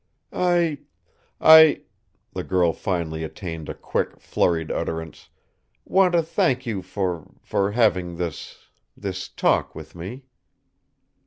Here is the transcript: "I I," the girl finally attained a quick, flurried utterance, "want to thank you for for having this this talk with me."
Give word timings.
"I 0.33 0.79
I," 1.39 1.81
the 2.33 2.43
girl 2.43 2.73
finally 2.73 3.23
attained 3.23 3.69
a 3.69 3.75
quick, 3.75 4.19
flurried 4.19 4.71
utterance, 4.71 5.29
"want 5.85 6.13
to 6.13 6.23
thank 6.23 6.65
you 6.65 6.81
for 6.81 7.27
for 7.43 7.73
having 7.73 8.15
this 8.17 8.65
this 8.97 9.29
talk 9.29 9.75
with 9.75 9.93
me." 9.93 10.25